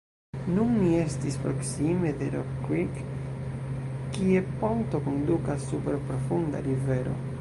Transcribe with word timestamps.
Nun 0.51 0.69
ni 0.77 0.87
estis 0.99 1.35
proksime 1.41 2.13
de 2.21 2.29
Rock 2.35 2.55
Creek, 2.69 2.97
kie 4.17 4.41
ponto 4.65 5.03
kondukas 5.09 5.69
super 5.75 6.01
profunda 6.09 6.65
rivero. 6.71 7.19